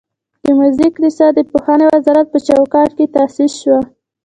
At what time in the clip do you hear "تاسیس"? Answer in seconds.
3.15-3.51